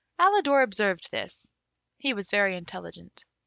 [0.17, 1.51] Alidor observed this;
[1.99, 3.23] he was very intelligent.